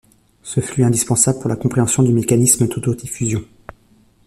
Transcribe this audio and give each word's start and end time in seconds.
Ce 0.41 0.61
flux 0.61 0.81
est 0.81 0.85
indispensable 0.87 1.37
pour 1.37 1.47
la 1.51 1.55
compréhension 1.55 2.01
du 2.01 2.11
mécanisme 2.11 2.67
d'auto-diffusion. 2.67 3.43